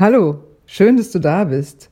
Hallo, 0.00 0.44
schön, 0.64 0.96
dass 0.96 1.10
du 1.10 1.18
da 1.18 1.42
bist. 1.42 1.90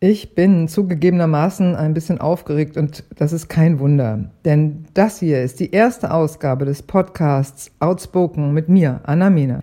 Ich 0.00 0.34
bin 0.34 0.66
zugegebenermaßen 0.66 1.76
ein 1.76 1.94
bisschen 1.94 2.20
aufgeregt 2.20 2.76
und 2.76 3.04
das 3.14 3.32
ist 3.32 3.46
kein 3.46 3.78
Wunder, 3.78 4.32
denn 4.44 4.86
das 4.92 5.20
hier 5.20 5.40
ist 5.40 5.60
die 5.60 5.70
erste 5.70 6.12
Ausgabe 6.12 6.64
des 6.64 6.82
Podcasts 6.82 7.70
Outspoken 7.78 8.52
mit 8.54 8.68
mir, 8.68 9.02
Anna 9.04 9.30
Mina. 9.30 9.60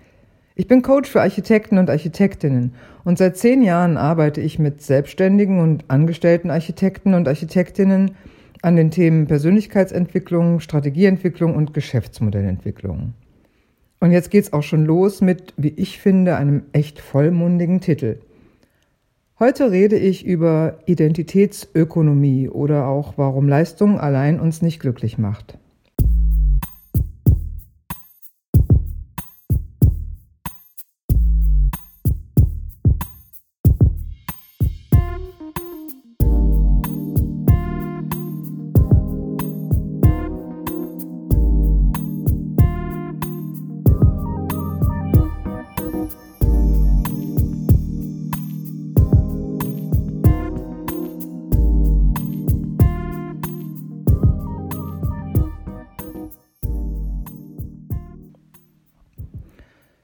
Ich 0.54 0.68
bin 0.68 0.80
Coach 0.80 1.10
für 1.10 1.20
Architekten 1.20 1.76
und 1.76 1.90
Architektinnen 1.90 2.72
und 3.04 3.18
seit 3.18 3.36
zehn 3.36 3.60
Jahren 3.62 3.98
arbeite 3.98 4.40
ich 4.40 4.58
mit 4.58 4.80
selbstständigen 4.80 5.60
und 5.60 5.84
angestellten 5.88 6.48
Architekten 6.48 7.12
und 7.12 7.28
Architektinnen 7.28 8.12
an 8.62 8.76
den 8.76 8.90
Themen 8.90 9.26
Persönlichkeitsentwicklung, 9.26 10.60
Strategieentwicklung 10.60 11.54
und 11.54 11.74
Geschäftsmodellentwicklung. 11.74 13.12
Und 14.02 14.10
jetzt 14.10 14.32
geht's 14.32 14.52
auch 14.52 14.64
schon 14.64 14.84
los 14.84 15.20
mit, 15.20 15.54
wie 15.56 15.74
ich 15.76 16.00
finde, 16.00 16.34
einem 16.34 16.64
echt 16.72 16.98
vollmundigen 16.98 17.80
Titel. 17.80 18.18
Heute 19.38 19.70
rede 19.70 19.96
ich 19.96 20.26
über 20.26 20.80
Identitätsökonomie 20.86 22.48
oder 22.48 22.88
auch 22.88 23.12
warum 23.16 23.48
Leistung 23.48 24.00
allein 24.00 24.40
uns 24.40 24.60
nicht 24.60 24.80
glücklich 24.80 25.18
macht. 25.18 25.56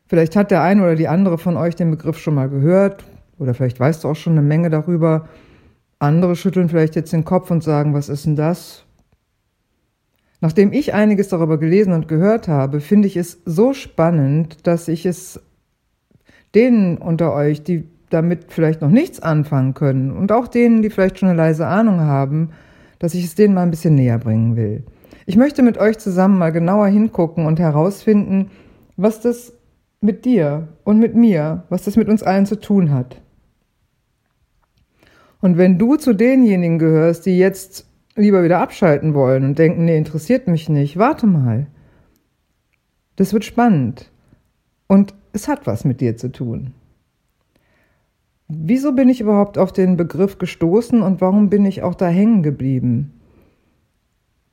Vielleicht 0.09 0.37
hat 0.37 0.51
der 0.51 0.63
eine 0.63 0.83
oder 0.83 0.97
die 0.97 1.09
andere 1.09 1.39
von 1.39 1.57
euch 1.57 1.77
den 1.77 1.91
Begriff 1.91 2.19
schon 2.19 2.35
mal 2.35 2.49
gehört 2.49 3.05
oder 3.39 3.55
vielleicht 3.55 3.79
weißt 3.79 4.05
du 4.05 4.09
auch 4.09 4.17
schon 4.17 4.33
eine 4.33 4.43
Menge 4.43 4.71
darüber. 4.71 5.29
Andere 5.99 6.35
schütteln 6.35 6.69
vielleicht 6.69 6.97
jetzt 6.97 7.13
den 7.13 7.25
Kopf 7.25 7.51
und 7.51 7.63
sagen, 7.63 7.95
was 7.95 8.09
ist 8.09 8.25
denn 8.25 8.37
das? 8.37 8.85
Nachdem 10.41 10.73
ich 10.73 10.95
einiges 10.95 11.29
darüber 11.29 11.59
gelesen 11.59 11.93
und 11.93 12.09
gehört 12.09 12.49
habe, 12.49 12.81
finde 12.81 13.09
ich 13.09 13.17
es 13.17 13.41
so 13.45 13.75
spannend, 13.75 14.67
dass 14.67 14.89
ich 14.89 15.05
es 15.05 15.41
denen 16.55 16.97
unter 16.99 17.35
euch, 17.35 17.63
die 17.63 17.89
damit 18.09 18.47
vielleicht 18.49 18.81
noch 18.81 18.89
nichts 18.89 19.21
anfangen 19.21 19.75
können 19.75 20.13
und 20.13 20.33
auch 20.33 20.49
denen, 20.49 20.81
die 20.81 20.91
vielleicht 20.91 21.19
schon 21.19 21.29
eine 21.29 21.37
leise 21.37 21.67
Ahnung 21.67 22.01
haben, 22.01 22.51
dass 22.99 23.15
ich 23.15 23.25
es 23.25 23.35
denen 23.35 23.53
mal 23.53 23.63
ein 23.63 23.71
bisschen 23.71 23.97
näher 23.97 24.19
bringen 24.19 24.57
will. 24.57 24.85
Ich 25.27 25.37
möchte 25.37 25.63
mit 25.63 25.77
euch 25.77 25.99
zusammen 25.99 26.39
mal 26.39 26.53
genauer 26.53 26.87
hingucken 26.87 27.45
und 27.45 27.61
herausfinden, 27.61 28.51
was 28.97 29.21
das 29.21 29.53
mit 30.01 30.25
dir 30.25 30.69
und 30.85 30.99
mit 30.99 31.15
mir, 31.15 31.65
was 31.69 31.85
das 31.85 31.97
mit 31.97 32.09
uns 32.09 32.23
allen 32.23 32.47
zu 32.47 32.61
tun 32.61 32.91
hat. 32.91 33.21
Und 35.41 35.57
wenn 35.57 35.79
du 35.79 35.97
zu 35.97 36.15
denjenigen 36.15 36.79
gehörst, 36.79 37.27
die 37.27 37.39
jetzt 37.39 37.87
lieber 38.17 38.43
wieder 38.43 38.61
abschalten 38.61 39.15
wollen 39.15 39.45
und 39.45 39.59
denken, 39.59 39.85
nee, 39.85 39.97
interessiert 39.97 40.49
mich 40.49 40.69
nicht, 40.69 40.97
warte 40.99 41.27
mal. 41.27 41.67
Das 43.17 43.33
wird 43.33 43.45
spannend. 43.45 44.11
Und 44.89 45.15
es 45.33 45.49
hat 45.49 45.67
was 45.67 45.85
mit 45.85 46.01
dir 46.01 46.17
zu 46.17 46.33
tun. 46.33 46.73
Wieso 48.49 48.93
bin 48.93 49.09
ich 49.09 49.21
überhaupt 49.21 49.59
auf 49.59 49.73
den 49.73 49.97
Begriff 49.97 50.39
gestoßen 50.39 51.03
und 51.03 51.21
warum 51.21 51.51
bin 51.51 51.67
ich 51.67 51.83
auch 51.83 51.95
da 51.95 52.09
hängen 52.09 52.43
geblieben? 52.43 53.18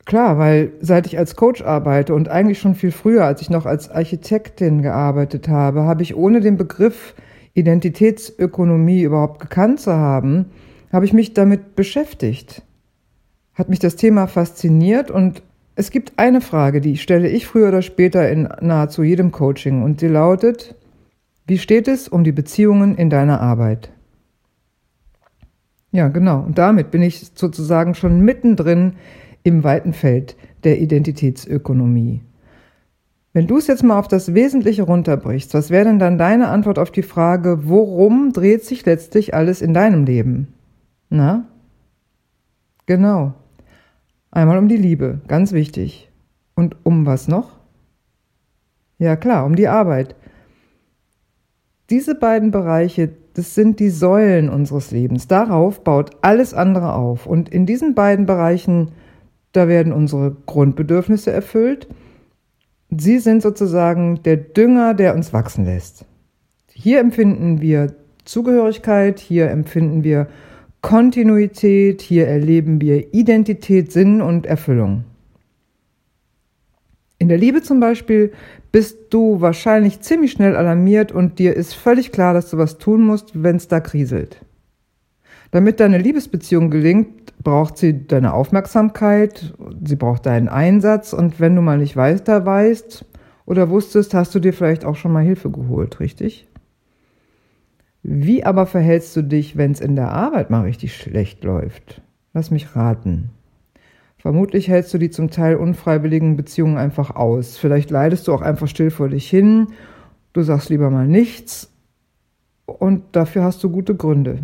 Klar, 0.06 0.38
weil 0.38 0.72
seit 0.80 1.06
ich 1.08 1.18
als 1.18 1.34
Coach 1.34 1.62
arbeite 1.62 2.14
und 2.14 2.28
eigentlich 2.28 2.60
schon 2.60 2.76
viel 2.76 2.92
früher, 2.92 3.24
als 3.24 3.42
ich 3.42 3.50
noch 3.50 3.66
als 3.66 3.90
Architektin 3.90 4.80
gearbeitet 4.80 5.48
habe, 5.48 5.82
habe 5.82 6.04
ich 6.04 6.16
ohne 6.16 6.40
den 6.40 6.56
Begriff 6.56 7.14
Identitätsökonomie 7.54 9.02
überhaupt 9.02 9.40
gekannt 9.40 9.80
zu 9.80 9.92
haben, 9.92 10.46
habe 10.92 11.04
ich 11.04 11.12
mich 11.12 11.34
damit 11.34 11.74
beschäftigt. 11.74 12.62
Hat 13.54 13.68
mich 13.68 13.80
das 13.80 13.96
Thema 13.96 14.28
fasziniert 14.28 15.10
und 15.10 15.42
es 15.74 15.90
gibt 15.90 16.12
eine 16.18 16.40
Frage, 16.40 16.80
die 16.80 16.98
stelle 16.98 17.28
ich 17.28 17.48
früher 17.48 17.68
oder 17.68 17.82
später 17.82 18.30
in 18.30 18.48
nahezu 18.60 19.02
jedem 19.02 19.32
Coaching 19.32 19.82
und 19.82 19.98
sie 19.98 20.08
lautet, 20.08 20.76
wie 21.48 21.58
steht 21.58 21.88
es 21.88 22.06
um 22.06 22.22
die 22.22 22.32
Beziehungen 22.32 22.96
in 22.96 23.10
deiner 23.10 23.40
Arbeit? 23.40 23.90
Ja, 25.90 26.08
genau. 26.08 26.42
Und 26.42 26.58
damit 26.58 26.92
bin 26.92 27.02
ich 27.02 27.30
sozusagen 27.34 27.94
schon 27.94 28.20
mittendrin 28.20 28.92
im 29.46 29.62
weiten 29.62 29.92
Feld 29.92 30.36
der 30.64 30.80
Identitätsökonomie. 30.80 32.20
Wenn 33.32 33.46
du 33.46 33.58
es 33.58 33.68
jetzt 33.68 33.84
mal 33.84 33.96
auf 33.96 34.08
das 34.08 34.34
Wesentliche 34.34 34.82
runterbrichst, 34.82 35.54
was 35.54 35.70
wäre 35.70 35.84
denn 35.84 36.00
dann 36.00 36.18
deine 36.18 36.48
Antwort 36.48 36.80
auf 36.80 36.90
die 36.90 37.04
Frage, 37.04 37.68
worum 37.68 38.32
dreht 38.32 38.64
sich 38.64 38.84
letztlich 38.84 39.34
alles 39.34 39.62
in 39.62 39.72
deinem 39.72 40.04
Leben? 40.04 40.48
Na? 41.10 41.46
Genau. 42.86 43.34
Einmal 44.32 44.58
um 44.58 44.66
die 44.66 44.76
Liebe, 44.76 45.20
ganz 45.28 45.52
wichtig. 45.52 46.10
Und 46.56 46.74
um 46.82 47.06
was 47.06 47.28
noch? 47.28 47.60
Ja 48.98 49.14
klar, 49.14 49.46
um 49.46 49.54
die 49.54 49.68
Arbeit. 49.68 50.16
Diese 51.88 52.16
beiden 52.16 52.50
Bereiche, 52.50 53.10
das 53.34 53.54
sind 53.54 53.78
die 53.78 53.90
Säulen 53.90 54.48
unseres 54.48 54.90
Lebens. 54.90 55.28
Darauf 55.28 55.84
baut 55.84 56.16
alles 56.22 56.52
andere 56.52 56.94
auf. 56.94 57.26
Und 57.26 57.48
in 57.48 57.64
diesen 57.64 57.94
beiden 57.94 58.26
Bereichen 58.26 58.90
da 59.56 59.68
werden 59.68 59.92
unsere 59.92 60.36
Grundbedürfnisse 60.46 61.32
erfüllt. 61.32 61.88
Sie 62.90 63.18
sind 63.18 63.42
sozusagen 63.42 64.22
der 64.22 64.36
Dünger, 64.36 64.94
der 64.94 65.14
uns 65.14 65.32
wachsen 65.32 65.64
lässt. 65.64 66.04
Hier 66.72 67.00
empfinden 67.00 67.60
wir 67.60 67.94
Zugehörigkeit, 68.24 69.18
hier 69.18 69.50
empfinden 69.50 70.04
wir 70.04 70.28
Kontinuität, 70.82 72.02
hier 72.02 72.28
erleben 72.28 72.80
wir 72.80 73.12
Identität, 73.14 73.90
Sinn 73.90 74.20
und 74.20 74.46
Erfüllung. 74.46 75.04
In 77.18 77.28
der 77.28 77.38
Liebe 77.38 77.62
zum 77.62 77.80
Beispiel 77.80 78.32
bist 78.72 78.98
du 79.10 79.40
wahrscheinlich 79.40 80.00
ziemlich 80.00 80.32
schnell 80.32 80.54
alarmiert 80.54 81.12
und 81.12 81.38
dir 81.38 81.54
ist 81.54 81.74
völlig 81.74 82.12
klar, 82.12 82.34
dass 82.34 82.50
du 82.50 82.58
was 82.58 82.78
tun 82.78 83.04
musst, 83.04 83.42
wenn 83.42 83.56
es 83.56 83.68
da 83.68 83.80
kriselt. 83.80 84.44
Damit 85.56 85.80
deine 85.80 85.96
Liebesbeziehung 85.96 86.68
gelingt, 86.70 87.32
braucht 87.42 87.78
sie 87.78 88.06
deine 88.06 88.34
Aufmerksamkeit, 88.34 89.54
sie 89.82 89.96
braucht 89.96 90.26
deinen 90.26 90.50
Einsatz 90.50 91.14
und 91.14 91.40
wenn 91.40 91.56
du 91.56 91.62
mal 91.62 91.78
nicht 91.78 91.96
weiter 91.96 92.44
weißt 92.44 93.06
oder 93.46 93.70
wusstest, 93.70 94.12
hast 94.12 94.34
du 94.34 94.38
dir 94.38 94.52
vielleicht 94.52 94.84
auch 94.84 94.96
schon 94.96 95.12
mal 95.12 95.24
Hilfe 95.24 95.50
geholt, 95.50 95.98
richtig? 95.98 96.46
Wie 98.02 98.44
aber 98.44 98.66
verhältst 98.66 99.16
du 99.16 99.22
dich, 99.22 99.56
wenn 99.56 99.72
es 99.72 99.80
in 99.80 99.96
der 99.96 100.12
Arbeit 100.12 100.50
mal 100.50 100.60
richtig 100.60 100.94
schlecht 100.94 101.42
läuft? 101.42 102.02
Lass 102.34 102.50
mich 102.50 102.76
raten. 102.76 103.30
Vermutlich 104.18 104.68
hältst 104.68 104.92
du 104.92 104.98
die 104.98 105.08
zum 105.08 105.30
Teil 105.30 105.56
unfreiwilligen 105.56 106.36
Beziehungen 106.36 106.76
einfach 106.76 107.16
aus. 107.16 107.56
Vielleicht 107.56 107.90
leidest 107.90 108.28
du 108.28 108.34
auch 108.34 108.42
einfach 108.42 108.68
still 108.68 108.90
vor 108.90 109.08
dich 109.08 109.30
hin. 109.30 109.68
Du 110.34 110.42
sagst 110.42 110.68
lieber 110.68 110.90
mal 110.90 111.08
nichts. 111.08 111.72
Und 112.66 113.04
dafür 113.12 113.42
hast 113.42 113.64
du 113.64 113.70
gute 113.70 113.94
Gründe. 113.94 114.40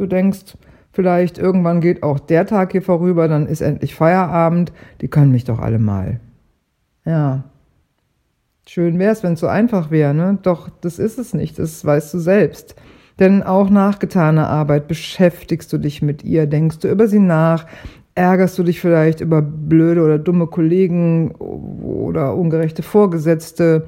Du 0.00 0.06
denkst, 0.06 0.56
vielleicht 0.92 1.36
irgendwann 1.36 1.82
geht 1.82 2.02
auch 2.02 2.18
der 2.18 2.46
Tag 2.46 2.72
hier 2.72 2.80
vorüber, 2.80 3.28
dann 3.28 3.46
ist 3.46 3.60
endlich 3.60 3.94
Feierabend, 3.94 4.72
die 5.02 5.08
können 5.08 5.30
mich 5.30 5.44
doch 5.44 5.58
alle 5.58 5.78
mal. 5.78 6.20
Ja. 7.04 7.44
Schön 8.66 8.98
wär's, 8.98 9.22
wenn 9.22 9.34
es 9.34 9.40
so 9.40 9.46
einfach 9.46 9.90
wäre, 9.90 10.14
ne? 10.14 10.38
Doch 10.40 10.70
das 10.80 10.98
ist 10.98 11.18
es 11.18 11.34
nicht, 11.34 11.58
das 11.58 11.84
weißt 11.84 12.14
du 12.14 12.18
selbst. 12.18 12.76
Denn 13.18 13.42
auch 13.42 13.68
nach 13.68 13.98
getaner 13.98 14.48
Arbeit 14.48 14.88
beschäftigst 14.88 15.70
du 15.70 15.76
dich 15.76 16.00
mit 16.00 16.24
ihr, 16.24 16.46
denkst 16.46 16.78
du 16.78 16.88
über 16.88 17.06
sie 17.06 17.18
nach, 17.18 17.66
ärgerst 18.14 18.58
du 18.58 18.62
dich 18.62 18.80
vielleicht 18.80 19.20
über 19.20 19.42
blöde 19.42 20.02
oder 20.02 20.18
dumme 20.18 20.46
Kollegen 20.46 21.32
oder 21.32 22.34
ungerechte 22.34 22.82
Vorgesetzte, 22.82 23.86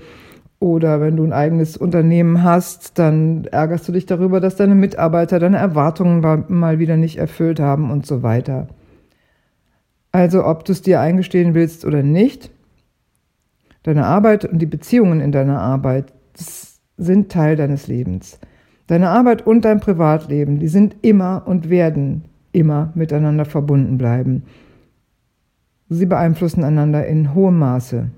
oder 0.62 1.00
wenn 1.00 1.16
du 1.16 1.24
ein 1.24 1.32
eigenes 1.32 1.76
Unternehmen 1.76 2.44
hast, 2.44 2.96
dann 2.96 3.46
ärgerst 3.46 3.88
du 3.88 3.92
dich 3.92 4.06
darüber, 4.06 4.38
dass 4.38 4.54
deine 4.54 4.76
Mitarbeiter 4.76 5.40
deine 5.40 5.58
Erwartungen 5.58 6.20
mal 6.48 6.78
wieder 6.78 6.96
nicht 6.96 7.18
erfüllt 7.18 7.58
haben 7.58 7.90
und 7.90 8.06
so 8.06 8.22
weiter. 8.22 8.68
Also 10.12 10.46
ob 10.46 10.64
du 10.64 10.70
es 10.70 10.80
dir 10.80 11.00
eingestehen 11.00 11.54
willst 11.54 11.84
oder 11.84 12.04
nicht, 12.04 12.52
deine 13.82 14.06
Arbeit 14.06 14.44
und 14.44 14.60
die 14.60 14.66
Beziehungen 14.66 15.20
in 15.20 15.32
deiner 15.32 15.60
Arbeit 15.60 16.12
sind 16.96 17.32
Teil 17.32 17.56
deines 17.56 17.88
Lebens. 17.88 18.38
Deine 18.86 19.08
Arbeit 19.08 19.44
und 19.44 19.64
dein 19.64 19.80
Privatleben, 19.80 20.60
die 20.60 20.68
sind 20.68 20.94
immer 21.02 21.42
und 21.44 21.70
werden 21.70 22.26
immer 22.52 22.92
miteinander 22.94 23.46
verbunden 23.46 23.98
bleiben. 23.98 24.44
Sie 25.88 26.06
beeinflussen 26.06 26.62
einander 26.62 27.04
in 27.04 27.34
hohem 27.34 27.58
Maße. 27.58 28.10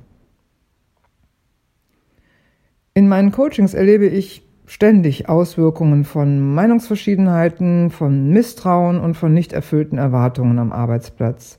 In 2.97 3.09
meinen 3.09 3.33
Coachings 3.33 3.75
erlebe 3.75 4.07
ich 4.07 4.45
ständig 4.67 5.29
Auswirkungen 5.29 6.05
von 6.05 6.55
Meinungsverschiedenheiten, 6.55 7.91
von 7.91 8.31
Misstrauen 8.31 9.01
und 9.01 9.15
von 9.15 9.35
nicht 9.35 9.53
erfüllten 9.53 9.99
Erwartungen 9.99 10.61
am 10.61 10.71
Arbeitsplatz. 10.71 11.59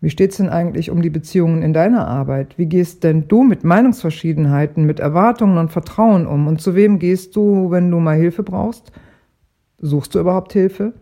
Wie 0.00 0.10
steht's 0.10 0.38
denn 0.38 0.48
eigentlich 0.48 0.90
um 0.90 1.02
die 1.02 1.10
Beziehungen 1.10 1.62
in 1.62 1.72
deiner 1.72 2.08
Arbeit? 2.08 2.58
Wie 2.58 2.66
gehst 2.66 3.04
denn 3.04 3.28
du 3.28 3.44
mit 3.44 3.62
Meinungsverschiedenheiten, 3.62 4.84
mit 4.84 4.98
Erwartungen 4.98 5.58
und 5.58 5.70
Vertrauen 5.70 6.26
um? 6.26 6.48
Und 6.48 6.60
zu 6.60 6.74
wem 6.74 6.98
gehst 6.98 7.36
du, 7.36 7.70
wenn 7.70 7.90
du 7.90 8.00
mal 8.00 8.16
Hilfe 8.16 8.42
brauchst? 8.42 8.90
Suchst 9.78 10.14
du 10.14 10.20
überhaupt 10.20 10.52
Hilfe? 10.52 10.92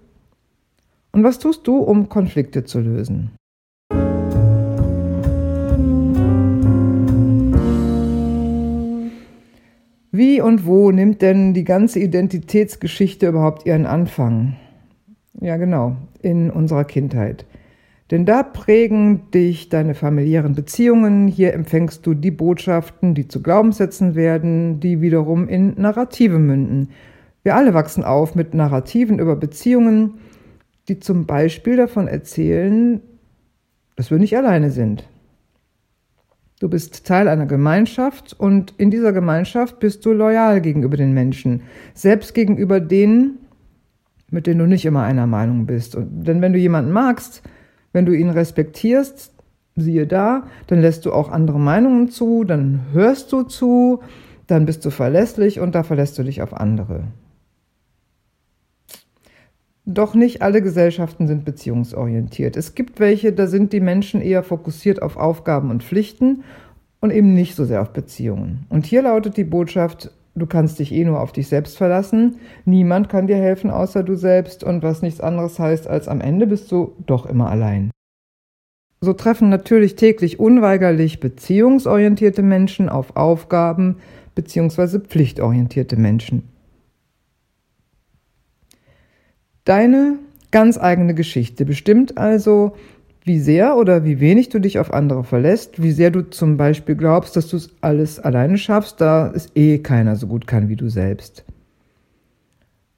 Und 1.13 1.25
was 1.25 1.39
tust 1.39 1.67
du, 1.67 1.79
um 1.79 2.11
Konflikte 2.11 2.65
zu 2.65 2.81
lösen? 2.81 3.31
Wie 10.17 10.41
und 10.41 10.65
wo 10.65 10.93
nimmt 10.93 11.23
denn 11.23 11.55
die 11.55 11.65
ganze 11.65 11.99
Identitätsgeschichte 11.99 13.27
überhaupt 13.27 13.67
ihren 13.67 13.85
Anfang? 13.85 14.55
Ja, 15.41 15.57
genau, 15.57 15.97
in 16.23 16.51
unserer 16.53 16.85
Kindheit. 16.85 17.47
Denn 18.13 18.25
da 18.25 18.45
prägen 18.45 19.29
dich 19.33 19.71
deine 19.71 19.97
familiären 19.97 20.55
Beziehungen, 20.55 21.27
hier 21.27 21.53
empfängst 21.53 22.07
du 22.07 22.15
die 22.15 22.31
Botschaften, 22.31 23.17
die 23.17 23.27
zu 23.27 23.43
Glaubenssätzen 23.43 24.15
werden, 24.15 24.79
die 24.79 25.01
wiederum 25.01 25.49
in 25.49 25.75
Narrative 25.81 26.39
münden. 26.39 26.91
Wir 27.43 27.57
alle 27.57 27.75
wachsen 27.75 28.05
auf 28.05 28.37
mit 28.37 28.55
Narrativen 28.55 29.19
über 29.19 29.35
Beziehungen, 29.35 30.19
die 30.87 31.01
zum 31.01 31.27
Beispiel 31.27 31.77
davon 31.77 32.07
erzählen, 32.07 33.01
dass 33.97 34.13
wir 34.13 34.19
nicht 34.19 34.37
alleine 34.37 34.71
sind. 34.71 35.09
Du 36.65 36.71
bist 36.71 37.05
Teil 37.05 37.29
einer 37.29 37.45
Gemeinschaft 37.45 38.35
und 38.41 38.73
in 38.79 38.91
dieser 38.91 39.13
Gemeinschaft 39.13 39.81
bist 39.81 40.07
du 40.07 40.15
loyal 40.15 40.63
gegenüber 40.63 40.97
den 40.97 41.13
Menschen, 41.13 41.61
selbst 41.93 42.33
gegenüber 42.33 42.81
denen, 42.81 43.39
mit 44.31 44.47
denen 44.47 44.61
du 44.61 44.67
nicht 44.67 44.87
immer 44.87 45.03
einer 45.03 45.27
Meinung 45.27 45.67
bist. 45.67 45.95
Und, 45.95 46.27
denn 46.27 46.41
wenn 46.41 46.55
du 46.55 46.59
jemanden 46.59 46.91
magst, 46.91 47.43
wenn 47.93 48.07
du 48.07 48.17
ihn 48.17 48.31
respektierst, 48.31 49.35
siehe 49.77 50.07
da, 50.07 50.45
dann 50.67 50.81
lässt 50.81 51.05
du 51.05 51.13
auch 51.13 51.31
andere 51.31 51.61
Meinungen 51.61 52.09
zu, 52.09 52.45
dann 52.45 52.81
hörst 52.95 53.31
du 53.33 53.43
zu, 53.43 54.01
dann 54.47 54.65
bist 54.65 54.87
du 54.87 54.91
verlässlich 54.91 55.61
und 55.61 55.75
da 55.75 55.83
verlässt 55.83 56.17
du 56.17 56.23
dich 56.23 56.41
auf 56.41 56.55
andere. 56.55 57.09
Doch 59.87 60.15
nicht 60.15 60.41
alle 60.41 60.63
Gesellschaften 60.63 61.27
sind 61.27 61.45
beziehungsorientiert. 61.45 62.57
Es 62.57 62.75
gibt 62.75 63.01
welche, 63.01 63.33
da 63.33 63.47
sind 63.47 63.73
die 63.75 63.81
Menschen 63.81 64.23
eher 64.23 64.43
fokussiert 64.43 65.03
auf 65.03 65.17
Aufgaben 65.19 65.71
und 65.71 65.83
Pflichten 65.83 66.43
und 67.01 67.11
eben 67.11 67.35
nicht 67.35 67.55
so 67.55 67.67
sehr 67.67 67.83
auf 67.83 67.93
Beziehungen. 67.93 68.65
Und 68.71 68.87
hier 68.87 69.03
lautet 69.03 69.37
die 69.37 69.45
Botschaft, 69.45 70.11
du 70.35 70.47
kannst 70.47 70.79
dich 70.79 70.91
eh 70.91 71.05
nur 71.05 71.21
auf 71.21 71.33
dich 71.33 71.49
selbst 71.49 71.77
verlassen, 71.77 72.37
niemand 72.65 73.11
kann 73.11 73.27
dir 73.27 73.37
helfen 73.37 73.71
außer 73.71 74.03
du 74.03 74.15
selbst 74.15 74.65
und 74.65 74.83
was 74.83 75.03
nichts 75.03 75.21
anderes 75.21 75.59
heißt, 75.59 75.87
als 75.87 76.09
am 76.09 76.23
Ende 76.23 76.47
bist 76.47 76.73
du 76.73 76.95
doch 77.05 77.27
immer 77.27 77.51
allein. 77.51 77.91
So 79.03 79.13
treffen 79.13 79.51
natürlich 79.51 79.97
täglich 79.97 80.41
unweigerlich 80.41 81.21
beziehungsorientierte 81.21 82.43
Menschen 82.43 82.89
auf 82.89 83.17
Aufgaben 83.17 83.97
bzw. 84.35 85.01
pflichtorientierte 85.01 85.97
Menschen. 85.99 86.54
Deine 89.65 90.19
ganz 90.51 90.79
eigene 90.79 91.15
Geschichte 91.15 91.65
bestimmt 91.65 92.19
also, 92.19 92.75
wie 93.25 93.39
sehr 93.39 93.79
oder 93.79 94.05
wie 94.05 94.21
wenig 94.21 94.51
du 94.51 94.59
dich 94.61 94.79
auf 94.79 94.93
andere 94.93 95.25
verlässt, 95.25 95.83
wie 95.83 95.93
sehr 95.93 96.11
du 96.11 96.29
zum 96.29 96.59
Beispiel 96.59 96.95
glaubst, 96.95 97.37
dass 97.37 97.49
du 97.49 97.57
es 97.57 97.71
alles 97.81 98.21
alleine 98.21 98.59
schaffst, 98.59 99.01
da 99.01 99.33
es 99.35 99.49
eh 99.55 99.79
keiner 99.79 100.17
so 100.17 100.27
gut 100.27 100.47
kann 100.47 100.69
wie 100.69 100.77
du 100.77 100.91
selbst. 100.91 101.45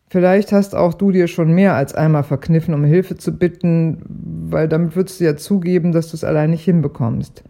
Vielleicht 0.09 0.51
hast 0.51 0.75
auch 0.75 0.95
du 0.95 1.13
dir 1.13 1.29
schon 1.29 1.53
mehr 1.55 1.75
als 1.75 1.95
einmal 1.95 2.25
verkniffen, 2.25 2.75
um 2.75 2.85
Hilfe 2.85 3.17
zu 3.17 3.33
bitten, 3.33 4.03
weil 4.51 4.69
damit 4.69 4.97
würdest 4.97 5.21
du 5.21 5.25
ja 5.25 5.37
zugeben, 5.37 5.93
dass 5.93 6.11
du 6.11 6.17
es 6.17 6.25
allein 6.25 6.51
nicht 6.51 6.65
hinbekommst. 6.65 7.45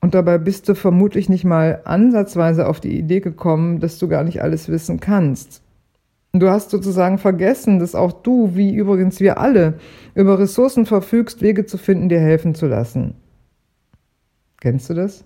Und 0.00 0.14
dabei 0.14 0.38
bist 0.38 0.68
du 0.68 0.74
vermutlich 0.74 1.28
nicht 1.28 1.44
mal 1.44 1.80
ansatzweise 1.84 2.66
auf 2.66 2.80
die 2.80 2.96
Idee 2.96 3.20
gekommen, 3.20 3.80
dass 3.80 3.98
du 3.98 4.08
gar 4.08 4.24
nicht 4.24 4.42
alles 4.42 4.68
wissen 4.68 5.00
kannst. 5.00 5.62
Du 6.32 6.50
hast 6.50 6.70
sozusagen 6.70 7.18
vergessen, 7.18 7.78
dass 7.78 7.94
auch 7.94 8.12
du, 8.12 8.54
wie 8.54 8.74
übrigens 8.74 9.18
wir 9.20 9.38
alle, 9.38 9.78
über 10.14 10.38
Ressourcen 10.38 10.84
verfügst, 10.84 11.40
Wege 11.40 11.64
zu 11.64 11.78
finden, 11.78 12.08
dir 12.08 12.20
helfen 12.20 12.54
zu 12.54 12.66
lassen. 12.66 13.14
Kennst 14.60 14.90
du 14.90 14.94
das? 14.94 15.24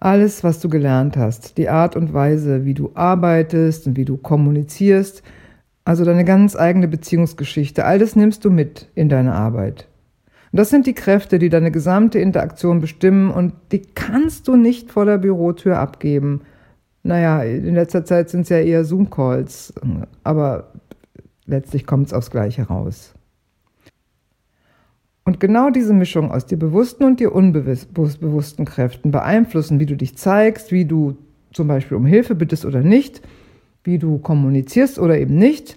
Alles, 0.00 0.44
was 0.44 0.60
du 0.60 0.68
gelernt 0.68 1.16
hast, 1.16 1.58
die 1.58 1.68
Art 1.68 1.96
und 1.96 2.14
Weise, 2.14 2.64
wie 2.64 2.74
du 2.74 2.92
arbeitest 2.94 3.88
und 3.88 3.96
wie 3.96 4.04
du 4.04 4.16
kommunizierst, 4.16 5.24
also 5.84 6.04
deine 6.04 6.24
ganz 6.24 6.54
eigene 6.54 6.86
Beziehungsgeschichte, 6.86 7.84
all 7.84 7.98
das 7.98 8.14
nimmst 8.14 8.44
du 8.44 8.50
mit 8.50 8.88
in 8.94 9.08
deine 9.08 9.34
Arbeit. 9.34 9.88
Und 10.52 10.58
das 10.58 10.70
sind 10.70 10.86
die 10.86 10.94
Kräfte, 10.94 11.40
die 11.40 11.48
deine 11.48 11.72
gesamte 11.72 12.20
Interaktion 12.20 12.80
bestimmen 12.80 13.32
und 13.32 13.54
die 13.72 13.82
kannst 13.82 14.46
du 14.46 14.54
nicht 14.54 14.92
vor 14.92 15.04
der 15.04 15.18
Bürotür 15.18 15.78
abgeben 15.78 16.42
naja, 17.02 17.42
in 17.42 17.74
letzter 17.74 18.04
Zeit 18.04 18.30
sind 18.30 18.42
es 18.42 18.48
ja 18.48 18.58
eher 18.58 18.84
Zoom-Calls, 18.84 19.74
aber 20.24 20.72
letztlich 21.46 21.86
kommt 21.86 22.08
es 22.08 22.12
aufs 22.12 22.30
Gleiche 22.30 22.64
raus. 22.64 23.14
Und 25.24 25.40
genau 25.40 25.68
diese 25.68 25.92
Mischung 25.92 26.30
aus 26.30 26.46
dir 26.46 26.58
bewussten 26.58 27.04
und 27.04 27.20
dir 27.20 27.34
unbewussten 27.34 28.64
Kräften 28.64 29.10
beeinflussen, 29.10 29.78
wie 29.78 29.84
du 29.84 29.94
dich 29.94 30.16
zeigst, 30.16 30.72
wie 30.72 30.86
du 30.86 31.18
zum 31.52 31.68
Beispiel 31.68 31.96
um 31.96 32.06
Hilfe 32.06 32.34
bittest 32.34 32.64
oder 32.64 32.80
nicht, 32.80 33.20
wie 33.84 33.98
du 33.98 34.18
kommunizierst 34.18 34.98
oder 34.98 35.18
eben 35.18 35.36
nicht, 35.36 35.76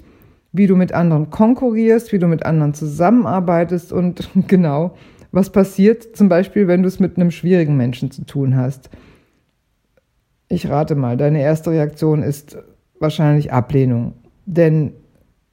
wie 0.54 0.68
du 0.68 0.76
mit 0.76 0.94
anderen 0.94 1.30
konkurrierst, 1.30 2.12
wie 2.14 2.20
du 2.20 2.28
mit 2.28 2.46
anderen 2.46 2.74
zusammenarbeitest 2.74 3.92
und 3.92 4.30
genau, 4.48 4.96
was 5.32 5.50
passiert 5.50 6.16
zum 6.16 6.30
Beispiel, 6.30 6.68
wenn 6.68 6.82
du 6.82 6.88
es 6.88 7.00
mit 7.00 7.18
einem 7.18 7.32
schwierigen 7.32 7.78
Menschen 7.78 8.12
zu 8.12 8.26
tun 8.26 8.56
hast. 8.56 8.90
Ich 10.52 10.70
rate 10.70 10.96
mal, 10.96 11.16
deine 11.16 11.42
erste 11.42 11.72
Reaktion 11.72 12.24
ist 12.24 12.58
wahrscheinlich 13.00 13.54
Ablehnung. 13.54 14.16
Denn 14.46 14.92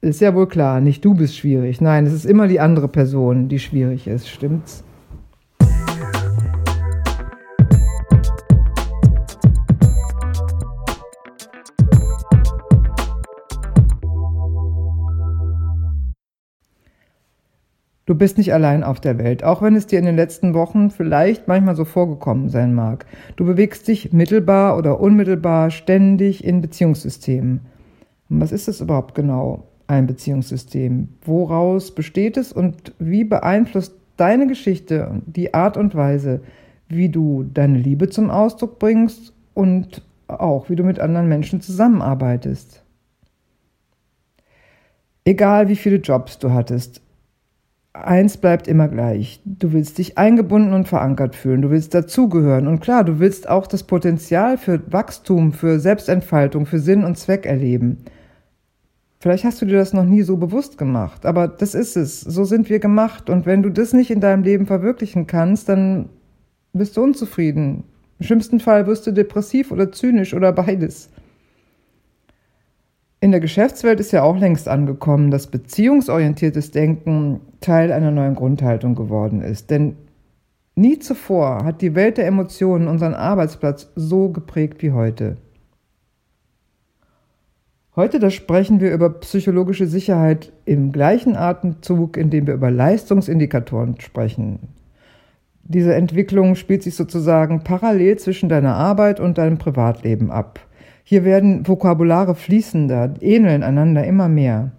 ist 0.01 0.19
ja 0.19 0.35
wohl 0.35 0.47
klar, 0.47 0.81
nicht 0.81 1.05
du 1.05 1.13
bist 1.13 1.37
schwierig. 1.37 1.79
Nein, 1.79 2.05
es 2.05 2.11
ist 2.11 2.25
immer 2.25 2.49
die 2.49 2.59
andere 2.59 2.89
Person, 2.89 3.47
die 3.47 3.59
schwierig 3.59 4.07
ist, 4.07 4.27
stimmt's? 4.27 4.83
Du 18.09 18.15
bist 18.15 18.39
nicht 18.39 18.55
allein 18.55 18.83
auf 18.83 18.99
der 18.99 19.19
Welt, 19.19 19.43
auch 19.43 19.61
wenn 19.61 19.75
es 19.75 19.85
dir 19.85 19.99
in 19.99 20.05
den 20.05 20.15
letzten 20.15 20.55
Wochen 20.55 20.89
vielleicht 20.89 21.47
manchmal 21.47 21.75
so 21.75 21.85
vorgekommen 21.85 22.49
sein 22.49 22.73
mag. 22.73 23.05
Du 23.35 23.45
bewegst 23.45 23.87
dich 23.87 24.11
mittelbar 24.13 24.79
oder 24.79 24.99
unmittelbar 24.99 25.69
ständig 25.69 26.43
in 26.43 26.59
Beziehungssystemen. 26.59 27.59
Und 28.27 28.41
was 28.41 28.51
ist 28.51 28.67
es 28.67 28.81
überhaupt 28.81 29.13
genau, 29.13 29.67
ein 29.85 30.07
Beziehungssystem? 30.07 31.09
Woraus 31.21 31.93
besteht 31.93 32.37
es 32.37 32.51
und 32.51 32.93
wie 32.97 33.25
beeinflusst 33.25 33.93
deine 34.17 34.47
Geschichte 34.47 35.21
die 35.27 35.53
Art 35.53 35.77
und 35.77 35.93
Weise, 35.93 36.41
wie 36.87 37.09
du 37.09 37.43
deine 37.43 37.77
Liebe 37.77 38.09
zum 38.09 38.31
Ausdruck 38.31 38.79
bringst 38.79 39.33
und 39.53 40.01
auch 40.27 40.67
wie 40.67 40.75
du 40.75 40.83
mit 40.83 40.99
anderen 40.99 41.29
Menschen 41.29 41.61
zusammenarbeitest? 41.61 42.81
Egal 45.25 45.69
wie 45.69 45.75
viele 45.75 45.97
Jobs 45.97 46.39
du 46.39 46.49
hattest, 46.49 47.03
eins 48.05 48.37
bleibt 48.37 48.67
immer 48.67 48.87
gleich. 48.87 49.41
Du 49.45 49.73
willst 49.73 49.97
dich 49.97 50.17
eingebunden 50.17 50.73
und 50.73 50.87
verankert 50.87 51.35
fühlen. 51.35 51.61
Du 51.61 51.69
willst 51.69 51.93
dazugehören. 51.93 52.67
Und 52.67 52.79
klar, 52.79 53.03
du 53.03 53.19
willst 53.19 53.49
auch 53.49 53.67
das 53.67 53.83
Potenzial 53.83 54.57
für 54.57 54.81
Wachstum, 54.91 55.53
für 55.53 55.79
Selbstentfaltung, 55.79 56.65
für 56.65 56.79
Sinn 56.79 57.03
und 57.03 57.17
Zweck 57.17 57.45
erleben. 57.45 57.97
Vielleicht 59.19 59.43
hast 59.43 59.61
du 59.61 59.65
dir 59.65 59.77
das 59.77 59.93
noch 59.93 60.05
nie 60.05 60.21
so 60.21 60.37
bewusst 60.37 60.77
gemacht, 60.77 61.25
aber 61.25 61.47
das 61.47 61.75
ist 61.75 61.97
es. 61.97 62.21
So 62.21 62.45
sind 62.45 62.69
wir 62.69 62.79
gemacht. 62.79 63.29
Und 63.29 63.45
wenn 63.45 63.63
du 63.63 63.69
das 63.69 63.91
nicht 63.91 64.11
in 64.11 64.21
deinem 64.21 64.43
Leben 64.43 64.65
verwirklichen 64.65 65.27
kannst, 65.27 65.67
dann 65.67 66.09
bist 66.71 66.95
du 66.95 67.03
unzufrieden. 67.03 67.83
Im 68.19 68.25
schlimmsten 68.25 68.59
Fall 68.59 68.87
wirst 68.87 69.07
du 69.07 69.11
depressiv 69.11 69.71
oder 69.71 69.91
zynisch 69.91 70.33
oder 70.33 70.53
beides. 70.53 71.09
In 73.21 73.31
der 73.31 73.41
Geschäftswelt 73.41 73.99
ist 73.99 74.13
ja 74.13 74.23
auch 74.23 74.37
längst 74.37 74.69
angekommen, 74.69 75.29
dass 75.29 75.47
beziehungsorientiertes 75.47 76.71
Denken 76.71 77.41
Teil 77.59 77.91
einer 77.91 78.11
neuen 78.11 78.35
Grundhaltung 78.35 78.95
geworden 78.95 79.41
ist. 79.41 79.69
Denn 79.69 79.97
nie 80.75 80.99
zuvor 80.99 81.65
hat 81.65 81.81
die 81.81 81.95
Welt 81.95 82.17
der 82.17 82.27
Emotionen 82.27 82.87
unseren 82.87 83.13
Arbeitsplatz 83.13 83.91
so 83.95 84.29
geprägt 84.29 84.81
wie 84.81 84.91
heute. 84.91 85.35
Heute, 87.97 88.19
da 88.19 88.29
sprechen 88.29 88.79
wir 88.79 88.93
über 88.93 89.09
psychologische 89.09 89.85
Sicherheit 89.85 90.53
im 90.63 90.93
gleichen 90.93 91.35
Atemzug, 91.35 92.15
in 92.15 92.29
dem 92.29 92.47
wir 92.47 92.53
über 92.53 92.71
Leistungsindikatoren 92.71 93.99
sprechen. 93.99 94.59
Diese 95.63 95.93
Entwicklung 95.93 96.55
spielt 96.55 96.83
sich 96.83 96.95
sozusagen 96.95 97.65
parallel 97.65 98.17
zwischen 98.17 98.47
deiner 98.47 98.75
Arbeit 98.75 99.19
und 99.19 99.37
deinem 99.37 99.57
Privatleben 99.57 100.31
ab. 100.31 100.61
Hier 101.09 101.25
werden 101.25 101.67
Vokabulare 101.67 102.35
fließender, 102.35 103.15
ähneln 103.21 103.63
einander 103.63 104.05
immer 104.05 104.29
mehr. 104.29 104.73